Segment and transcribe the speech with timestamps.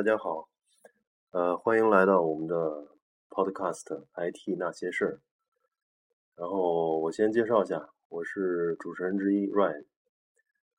[0.00, 0.48] 大家好，
[1.32, 2.88] 呃，欢迎来到我们的
[3.28, 3.84] Podcast
[4.14, 5.12] 《IT 那些事儿》。
[6.36, 9.84] 然后我先介绍一下，我是主持人之一 Ryan，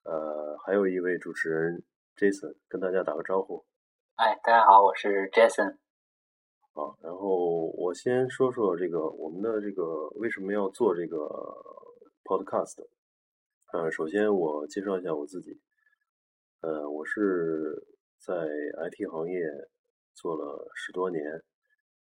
[0.06, 1.84] 呃，还有一位主持人
[2.18, 3.64] Jason，跟大家打个招呼。
[4.16, 5.78] 哎，大家好，我是 Jason。
[6.74, 11.18] 好，然后我先说说这个我们的这个为什么要做这个
[12.24, 12.88] Podcast。
[13.72, 15.62] 呃，首先我介绍一下我自己，
[16.62, 17.86] 呃，我是
[18.24, 18.34] 在
[18.78, 19.42] IT 行业
[20.14, 21.24] 做了十多年。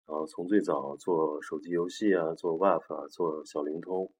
[0.08, 4.14] 然后从最早做手机游戏啊，做 WAF 啊，做小灵通，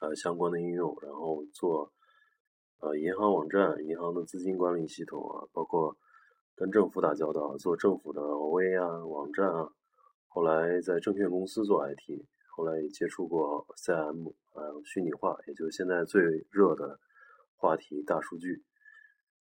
[0.00, 1.92] 呃相关的应用，然后做
[2.80, 5.96] 呃银行网站、银行的资金管理系统啊，包括
[6.56, 9.70] 跟政府打交道，做政府的 OA 啊网站啊。
[10.26, 16.98] 后来在证券公司做 IT，后来也接触过 CM 啊虚拟化，也就是现在最热的
[17.54, 18.64] 话题大数据。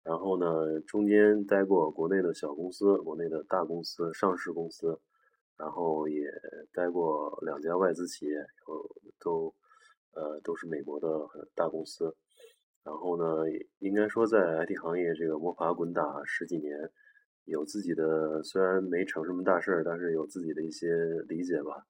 [0.06, 5.00] 然后呢，中间待过国内的小公司、国内的大公司、上市公司。
[5.58, 6.30] 然后也
[6.74, 8.86] 待过两家外资企业，后
[9.18, 9.54] 都
[10.12, 11.08] 呃都是美国的
[11.54, 12.14] 大公司。
[12.84, 16.78] 然后呢，应该说在 IT 行业这个摸爬滚打十几年，
[17.46, 20.94] 有自己的虽然没成什么大事儿，但是有自己的一些
[21.26, 21.86] 理解吧。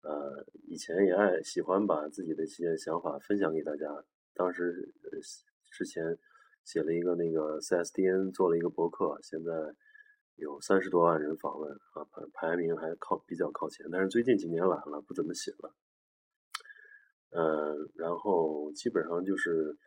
[0.00, 3.86] 呃，以前也爱喜欢把自己的一些想法分享给大家。
[4.32, 4.90] 当时
[5.70, 6.16] 之前
[6.66, 9.50] 写了一个那个 CSDN，做了一个博客，现在。
[10.38, 15.74] 有三十多万人访问啊，排排名还靠比较靠前，但是最近几年懒了，不怎么写了。
[17.30, 19.78] 呃，然后基本上就是，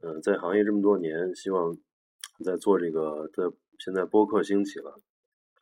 [0.00, 1.76] 嗯，在行业这么多年，希望
[2.42, 4.98] 在做这个，在现在播客兴起了，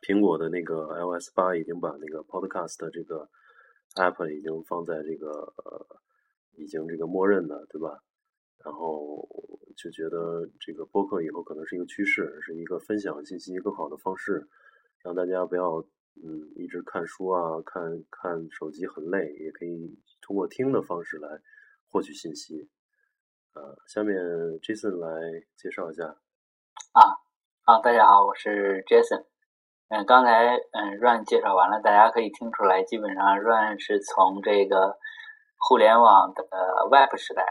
[0.00, 3.28] 苹果的那个 iOS 八已经把那个 Podcast 这个
[3.96, 6.00] app 已经放在这个呃，
[6.52, 7.98] 已经这个默认的，对吧？
[8.64, 9.28] 然后
[9.76, 14.48] 就觉得这个播客以后可能是一个趋势，是一个分享信息更好的方式，
[15.04, 15.84] 让大家不要
[16.16, 21.28] 嗯一直看书啊，看看手机很累，也可以通过听的方式来
[21.90, 22.70] 获取信息。
[23.52, 24.16] 呃，下面
[24.60, 26.04] Jason 来介绍一下。
[26.04, 27.00] 啊
[27.64, 29.26] 啊，大家好，我是 Jason。
[29.88, 34.98] 嗯，刚才嗯 Run 介绍完了，大家可以听出来，基本上 Run 是从这个
[35.68, 36.42] 互联网的
[36.90, 37.44] Web 时代。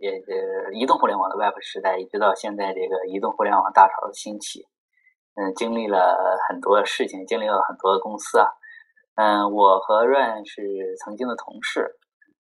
[0.00, 4.66] 也呃，移动互联网的 Web 时代，一直到现在这个移动互联网大潮的兴起，
[5.36, 6.16] 嗯，经历了
[6.48, 8.48] 很多事情，经历了很多公司啊，
[9.16, 11.98] 嗯，我和 Ryan 是曾经的同事，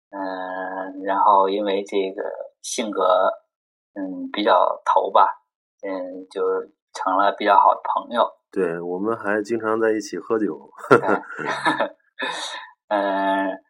[0.09, 2.23] 嗯，然后因为这个
[2.61, 3.29] 性格，
[3.93, 5.27] 嗯，比较投吧，
[5.85, 6.41] 嗯，就
[6.93, 8.31] 成了比较好的朋友。
[8.51, 10.69] 对，我们还经常在一起喝酒。
[12.87, 13.63] 嗯。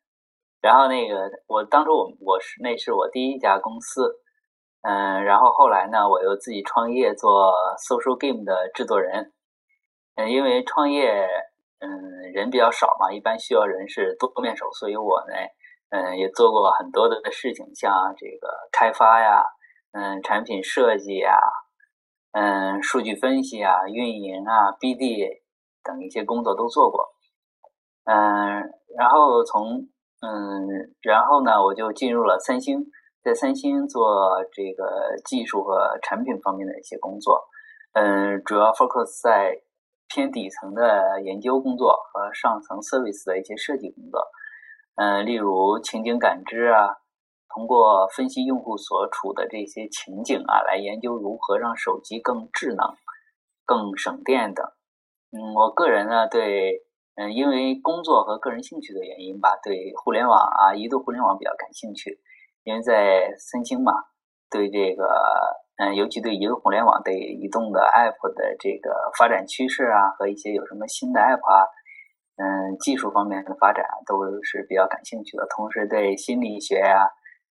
[0.64, 4.22] 然后那个，我当初我我是那是我第一家公司，
[4.82, 9.34] 嗯，然后后来呢，我又自己创业做 social game 的制作人，
[10.16, 11.28] 嗯，因为创业，
[11.80, 15.36] 嗯，人比较少嘛，一般需要人是多面手，所以我呢，
[15.90, 19.44] 嗯，也做过很多的事情，像这个开发呀，
[19.92, 21.38] 嗯，产品设计呀，
[22.32, 25.42] 嗯，数据分析啊，运营啊，BD
[25.84, 27.14] 等一些工作都做过，
[28.06, 29.90] 嗯，然后从
[30.26, 32.86] 嗯，然后呢，我就进入了三星，
[33.22, 37.44] 在三星做这个技术和产品方面的一些工作。
[37.92, 39.62] 嗯，主要 focus 在
[40.08, 44.22] 偏底层的研究工作和上层 service 的一些设计工作。
[44.96, 46.96] 嗯，例如情景感知啊，
[47.54, 52.96] 通过分析用户所处的这些情景啊，来研究如何让手机更智能、
[53.66, 54.66] 更省电等。
[55.34, 56.82] 嗯，我个人呢对。
[57.16, 62.20] 嗯，因为工作和个人兴趣的原因吧，对互联网啊，移动互联网比较感兴趣。
[62.64, 63.94] 因为在三星嘛，
[64.50, 65.06] 对这个，
[65.78, 71.68] 嗯，尤其对移动互联网、对移动的 App 的这个发展趋势啊，和一些有什么新的 App 啊，
[72.38, 75.46] 嗯，技术方面的发展都是比较感兴趣的。
[75.56, 77.10] 同时，对心理学呀，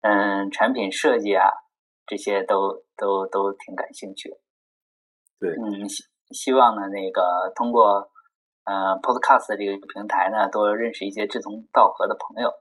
[0.01, 1.47] 嗯，产品设计啊，
[2.05, 4.35] 这些都都都挺感兴趣。
[5.39, 8.11] 对，嗯，希希望呢，那个通过。
[8.65, 12.51] 嗯，Podcast 这个平台呢，多认识一些志同道合的朋友，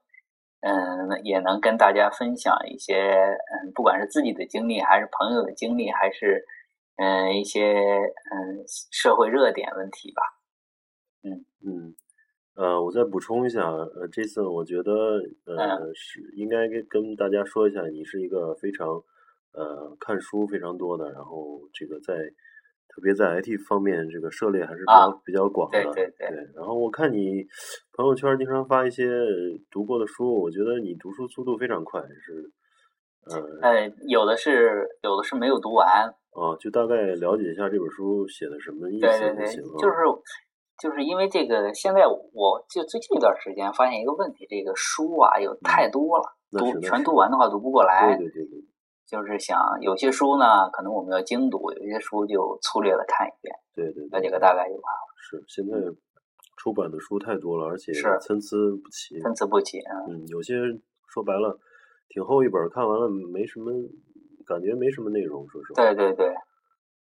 [0.60, 6.44] 嗯，也能跟大家分享一些，嗯，不管是自己的经历，还是朋友的经历，还是
[6.96, 8.62] 嗯一些嗯
[8.92, 10.22] 社会热点问题吧。
[11.22, 11.94] 嗯嗯，
[12.54, 14.92] 呃，我再补充一下，呃，这次我觉得
[15.46, 19.02] 呃是应该跟跟大家说一下，你是一个非常
[19.52, 22.14] 呃看书非常多的，然后这个在。
[22.94, 25.82] 特别在 IT 方面，这个涉猎还是比较比较广的。
[25.92, 26.28] 对对对。
[26.54, 27.44] 然后我看你
[27.96, 29.04] 朋友圈经常发一些
[29.70, 32.52] 读过的书，我觉得你读书速度非常快，是
[33.34, 35.88] 嗯，呃，有的是有的是没有读完，
[36.30, 39.46] 啊，就大概了解一下这本书写的什么意思对对对
[39.80, 39.96] 就是
[40.78, 48.60] 就是因为这个，现在我就最近一段时间发现一个问题，这个书啊有太多了，读全读完的话读不过来，对对对对，
[49.06, 55.76] 就是想有些书呢，可能我们要精读，有些书就粗略的看一遍，对对对，了解个大概就完了，是现在
[56.56, 59.20] 出版的书太多了，而且是参差不齐。
[59.20, 59.92] 参差不齐啊。
[60.08, 60.54] 嗯，有些
[61.08, 61.58] 说白了
[62.08, 63.70] 挺厚一本，看完了没什么
[64.46, 65.48] 感觉，没什么内容。
[65.48, 66.28] 说实话，对对对，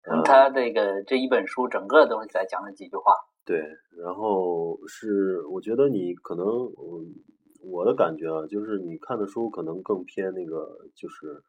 [0.10, 3.14] 嗯嗯，他这个这一本书整个都是在讲了几句话，
[3.46, 3.60] 对，
[3.98, 7.04] 然后是我觉得你可能，我，
[7.64, 11.44] 我的感觉啊，就是你看的书可能更偏那个，就是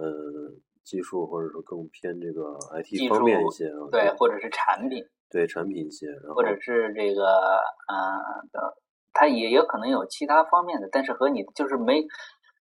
[0.00, 0.54] 呃
[0.84, 8.76] 技术或者说更偏这个 IT 方面一些啊，对，或者是产品，对产品一些，然后或者是这个呃的，
[9.12, 12.06] 它也有可能有其他方面的，但是和你就是没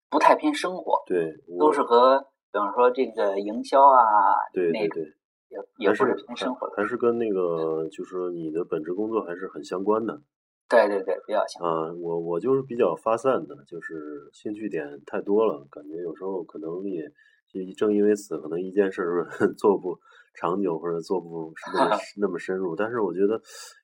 [0.10, 2.20] 不太偏生活，对都是和
[2.52, 5.04] 比方说这个营销啊，对对对，
[5.50, 10.22] 也也是不是偏生活的，还是跟那个就是说你的本职工作还是很相关的。
[10.70, 17.08] 对对对，比较强，啊，我我就是比较发散的，就是兴趣点太多了，感觉有时候可能也
[17.48, 19.26] 就正因为此，可能一件事儿
[19.58, 19.98] 做不
[20.36, 22.76] 长久或者做不是那么 那么深入。
[22.76, 23.42] 但是我觉得，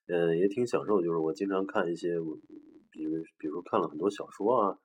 [0.07, 2.09] 呃，也挺享受，就是我经常看一些，
[2.91, 4.75] 比如比如看了很多小说啊，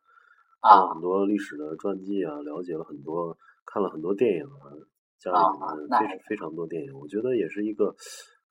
[0.63, 3.37] 看了啊很多历史的传记啊，了解了很多，
[3.67, 4.71] 看了很多电影啊，
[5.19, 7.97] 家里啊面非常非常多电影，我觉得也是一个，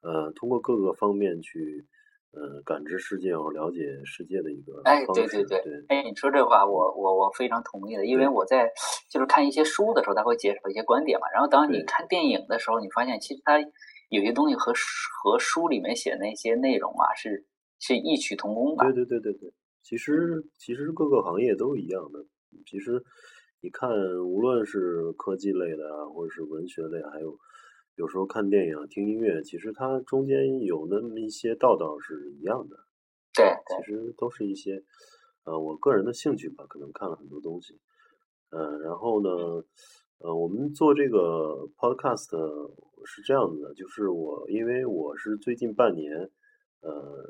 [0.02, 1.86] 呃，通过各个方面去。
[2.32, 8.70] 呃，感知世界或了解世界的一个哎，对对对，哎，你说这话我我我非常同意的，因为我在
[9.10, 13.60] 就是看一些书的时候，他会介绍一些观点嘛，然后当你看电影的时候，你发现其实它
[14.10, 14.86] 有些东西和书
[15.24, 17.46] 和书里面写的那些内容啊是
[17.80, 22.26] 是异曲同工的，对对对对对，其实其实各个行业都一样的。
[22.66, 23.02] 其实
[23.62, 23.90] 你看，
[24.24, 27.38] 无论是科技类的啊，或者是文学类，还有
[27.98, 32.78] 有时候看电影、听音乐，其实它中间有那么一些道道是一样的。
[33.34, 34.84] 对其实都是一些
[35.46, 37.80] 呃我个人的兴趣吧，可能看了很多东西。
[38.50, 39.30] 嗯，然后呢，
[40.20, 42.38] 呃，我们做这个 podcast
[43.06, 46.30] 是这样子的，就是我因为我是最近半年，
[46.82, 47.26] 呃，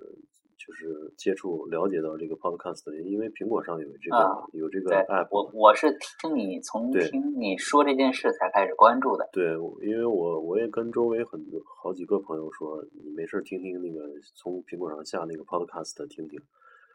[0.67, 9.53] 就是接触了解到这个 podcast，的因为苹果上有这个、啊有这个 app，我我是听你从听你说这件事才开始关注的，对，
[9.87, 16.37] 因为我我也跟周围很多好几个朋友说，你没事儿听听那个从苹果上下那个 podcast 听听。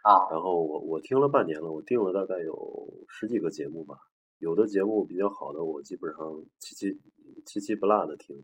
[0.03, 3.95] 啊然后我我听了半年了，我订了大概有十几个节目吧，
[4.41, 6.19] 有的节目比较好的，我基本上
[6.59, 7.01] 七七
[7.47, 8.37] 七七不落的听。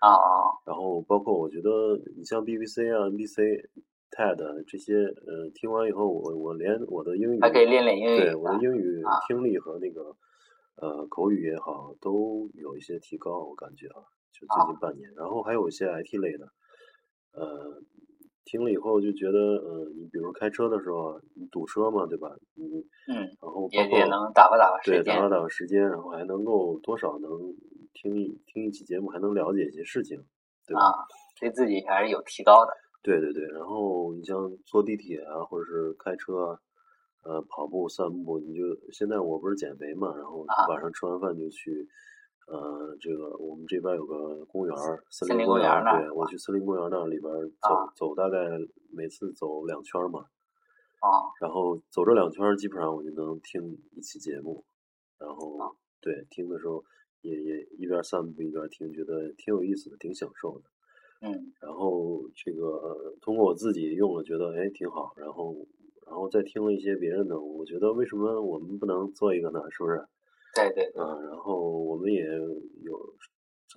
[0.00, 1.70] 啊啊然后包括我觉得
[2.16, 3.68] 你像 BBC 啊、NBC、
[4.16, 10.14] TED 这些，呃，听完以后，我我连我的英语还可以练练英语对我的啊英语啊听力和那个
[10.76, 15.10] 呃口语也好，都有一些提高，我感觉啊，就最近半年。
[15.16, 16.44] 然后还有一些 IT 类的，
[17.32, 17.80] 呃，
[18.44, 22.28] 听了以后就觉得，呃，你比如开车的时候，你堵车嘛，对吧？
[22.54, 22.64] 你
[23.08, 27.30] 嗯，然后包也能打发打发时间对，打发打发时间，然后还能够多少能
[27.94, 30.18] 听一听一期节目，还能了解一些事情，
[30.66, 30.82] 对吧？
[30.82, 30.92] 啊，
[31.40, 32.72] 对自己还是有提高的，
[33.02, 36.60] 对对对，然后你像坐地铁啊，或者是开车啊，
[37.24, 40.66] 呃，跑步、散步，你就现在我不是减肥嘛，然后啊。
[40.68, 41.88] 晚上吃完饭就去，
[42.46, 48.38] 呃，这个我们这边有个公园儿，森森林公园对，我去森林公园那里边走、啊走，大概
[48.92, 50.20] 每次走两圈嘛，
[51.00, 51.26] 啊。
[51.40, 54.64] 然后走这两圈，基本上我就能听一期节目，
[55.18, 56.84] 然后、啊对听的时候
[57.20, 60.64] 也也一边散步一边听，觉得挺有意思的，挺享受的。
[61.22, 65.54] 嗯然后这个呃通过我自己用了，觉得哎挺好，然后
[66.06, 69.60] 然后再听了一些别人的，我觉得为什么我们不能做一个呢？
[69.70, 70.04] 是不是？
[70.54, 73.14] 对对对，嗯，然后我们也有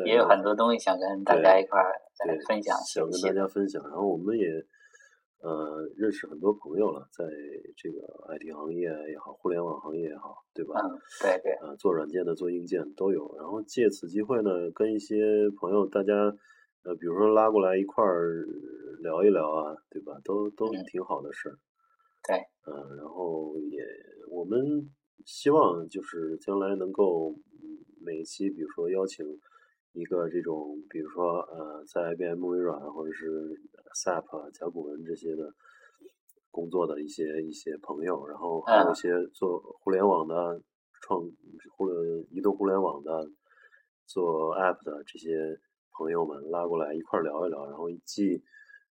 [0.05, 1.93] 也有很多东西想跟大家一块儿
[2.27, 4.45] 来分享想跟大家分享，然后我们也
[5.41, 7.23] 呃认识很多朋友了，在
[7.77, 8.01] 这个
[8.35, 10.81] IT 行业也好，互联网行业也好，对吧？
[10.83, 13.33] 嗯，对对，啊，做软件的、做硬件都有。
[13.37, 15.15] 然后借此机会呢，跟一些
[15.61, 16.13] 朋友大家，
[16.85, 18.45] 呃，比如说拉过来一块儿
[18.99, 20.19] 聊一聊啊，对吧？
[20.23, 21.57] 都都嗯挺好的事儿。
[22.27, 22.37] 对，
[22.67, 23.83] 嗯、然后也
[24.29, 24.89] 我们
[25.25, 29.25] 希望就是将来能够嗯每一期，比如说邀请
[29.93, 33.59] 一个这种，比如说呃，在 IBM、微软或者是
[33.95, 35.53] SAP 啊、甲骨文这些的
[36.51, 40.61] 工作的一些一些朋友，然后还有一嗯些做互联网的
[41.01, 41.21] 创
[41.75, 43.29] 互联移动互联网的
[44.05, 45.59] 做 App 的这些
[45.97, 48.43] 朋友们拉过来一块聊一聊，然后既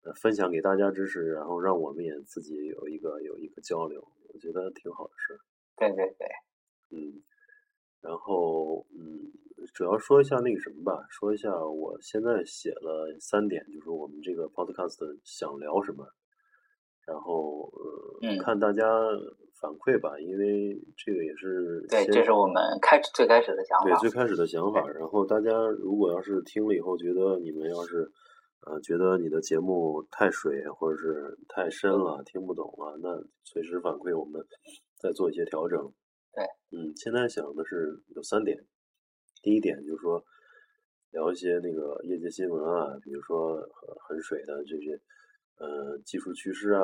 [0.03, 5.39] 呃分享给大家知识，然后让我们也自己有一个有一个交流，我觉得挺好的事儿。
[5.77, 6.27] 对对对，
[6.89, 7.21] 嗯，
[8.01, 9.31] 然后嗯，
[9.73, 16.07] 主要说一下那个什么吧，说一下我现在写了三点，就是我们这个 podcast 想聊什么，
[17.07, 17.71] 然后
[18.21, 18.83] 呃，看大家
[19.61, 24.85] 反馈吧，因为这个也是对，这是我们开始最开始的想法，对，最开始的想法。
[24.89, 25.49] 然后大家
[25.79, 28.11] 如果要是听了以后觉得你们要是
[28.67, 34.45] 呃觉得你的节目太水或者是太深了，听不懂了，那随时反馈我们
[34.99, 35.79] 再做一些调整。
[36.35, 36.43] 对，
[36.77, 38.59] 嗯，现在想的是有三点，
[39.41, 40.21] 第一点就是说
[41.11, 43.55] 聊一些那个业界新闻啊，比如说
[44.09, 44.99] 很水的这些。
[45.57, 46.83] 呃，技术趋势啊，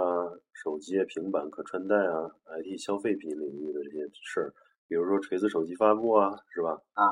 [0.51, 4.53] 手机、平板、可穿戴啊，IT 消费品领域的这些事儿，
[4.87, 6.81] 比如说锤子手机发布啊，是吧？
[6.93, 7.09] 啊，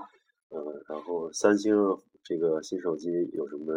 [0.50, 1.76] 嗯，然后三星
[2.24, 3.74] 这个新手机有什么？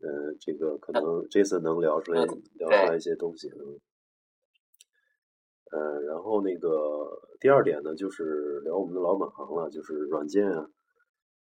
[0.00, 2.20] 呃，这个可能这次能聊出来，
[2.58, 3.48] 聊出来一些东西。
[3.48, 3.80] 嗯，
[5.72, 6.68] 呃，然后那个
[7.40, 10.68] 第二点呢，就是聊我们的老本行了，就是软件啊。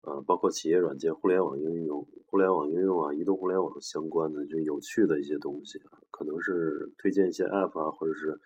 [0.02, 8.40] 啊，包括企业软件、互联网应用、互联网应用啊，移动互联网相关的就有趣的一些东西啊，可能是推荐一些 App 啊，或者是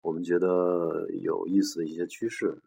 [0.00, 2.62] 我们觉得有意思的一些趋势，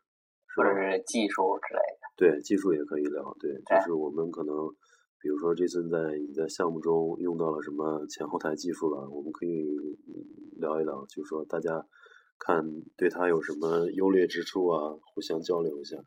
[0.55, 2.07] 或者是技术之类的。
[2.15, 3.36] 对，技术也可以聊。
[3.39, 4.55] 对，就是我们可能，
[5.21, 9.65] 比如说这次在你在项目中用到了什么前后台技术了，我们可以
[10.57, 11.86] 聊一聊，就是说大家
[12.38, 12.63] 看
[12.95, 15.98] 对它有什么优劣之处啊，互相交流一下。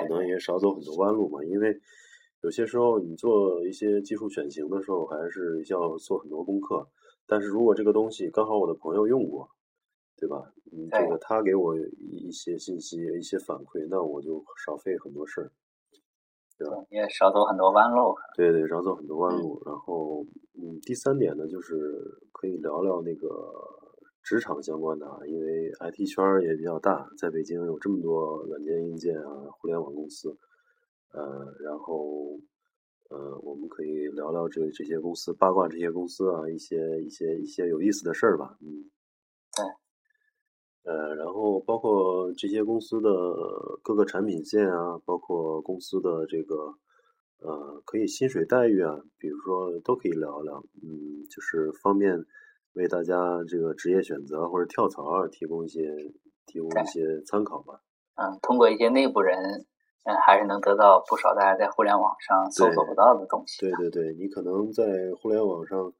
[0.00, 1.80] 可能也少走很多弯路嘛，因为
[2.42, 6.88] 有些时候你做一些技术选型的时候，还是要做很多功课。
[7.26, 9.48] 但是如果这个东西刚好我的朋友用过，
[10.16, 10.52] 对吧？
[10.72, 15.52] 嗯，这个他给我一些信息、一些反馈，那我就少费很多事儿，
[16.58, 16.84] 对吧？
[16.90, 18.14] 也少走很多弯路。
[18.36, 19.62] 对对，少走很多弯路。
[19.64, 23.28] 然后，嗯，第三点呢，就是可以聊聊那个。
[24.22, 30.36] 职场相关的啊，因为 IT 圈也比较大，在北京有这么多软件、硬件啊、互联网公司，
[31.12, 32.38] 呃，然后
[33.10, 38.88] 呃，我们可以聊聊这这些公司，八卦这些公司啊，一些一些一些有意思的事儿吧，嗯，
[40.84, 43.10] 对，呃，然后包括这些公司的
[43.82, 46.74] 各个产品线啊，包括公司的这个
[47.40, 52.24] 呃，可以薪水待遇啊，比如说都可以聊聊，嗯，就是方便。
[52.74, 53.14] 为大家
[53.46, 55.80] 这个职业选择或者跳槽提供一些
[56.46, 57.80] 提供一些参考吧。
[58.16, 59.38] 嗯，通过一些内部人，
[60.04, 63.60] 嗯，还是能得到不少大家在互联网上搜索不到的东西。
[63.60, 64.84] 对对对，你可能在
[65.20, 65.92] 互联网上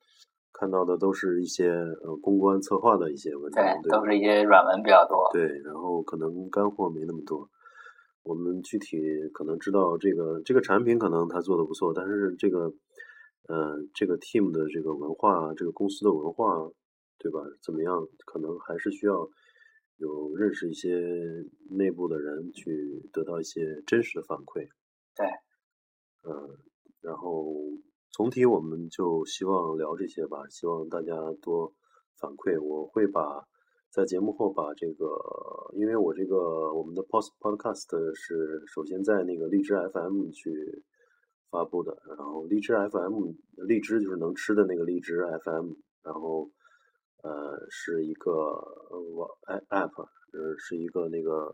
[0.53, 5.29] 看到的都是一些呃公关策划的一些文章，对，都是一些软文比较多。
[5.33, 7.49] 对，然后可能干货没那么多。
[8.23, 8.99] 我们具体
[9.35, 12.73] 可能知道这个这个产品可能他做的不错，但是这个。
[13.49, 16.71] 呃，这个 team 的这个文化，这个公司的文化，
[17.19, 17.41] 对吧？
[17.61, 18.09] 怎么样？
[18.25, 19.29] 可能还是需要
[19.97, 20.97] 有认识一些
[21.69, 24.69] 内部的人，去得到一些真实的反馈。
[25.17, 25.27] 对，
[26.23, 26.57] 嗯，
[27.01, 27.53] 然后
[28.13, 31.75] 总体我们就希望聊这些吧，希望大家多
[32.21, 32.63] 反馈。
[32.63, 33.45] 我会把
[33.91, 35.07] 在节目后把这个，
[35.75, 40.85] 因为我这个我们的 post podcast 是首先在那个荔枝 FM 去。
[41.53, 43.35] 发布的，然后荔枝 FM，
[43.69, 46.51] 荔枝就是能吃的那个荔枝 FM，然后
[47.23, 48.33] 呃是一个
[49.15, 49.29] 网
[49.69, 51.53] app，呃是一个那个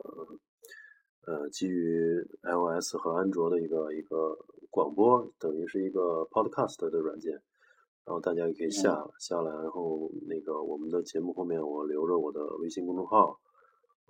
[1.26, 4.38] 呃基于 iOS 和安卓的一个一个
[4.70, 7.32] 广播，等于是一个 podcast 的软件，
[8.04, 13.40] 然后大家也可以下下来，然后那个我们的节目后面我留着我的微信公众号，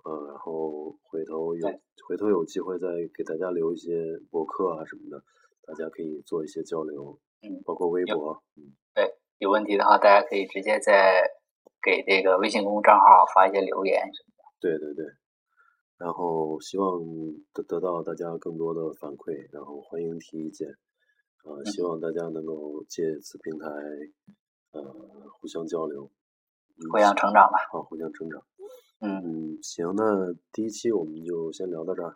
[0.05, 1.67] 呃然后回头有
[2.07, 5.23] 回头有机会再给大家留一些博客啊什么的。
[5.69, 11.21] 大家可以做一些交流，嗯，包括微博，嗯，对，有问题的话，大家可以直接在
[11.79, 14.43] 给这个微信公众账号发一些留言什么的。
[14.59, 15.05] 对对对，
[15.99, 16.99] 然后希望
[17.53, 20.67] 得得到大家更多的反馈，然后欢迎提意见，
[21.43, 23.67] 啊，希望大家能够借此平台，
[24.71, 24.81] 呃，
[25.39, 26.09] 互相交流，
[26.91, 27.59] 互相成长吧。
[27.71, 28.43] 好，互相成长。
[29.01, 32.15] 嗯嗯，行，那第一期我们就先聊到这儿。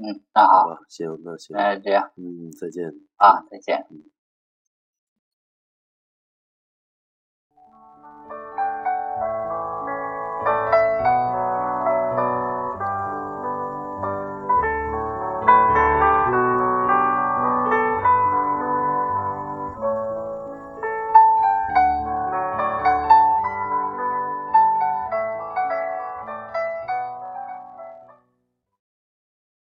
[0.00, 2.88] 嗯，那好吧，行，那行，那这样，嗯，再见。
[3.16, 3.84] 啊，再见。
[3.90, 4.08] 嗯。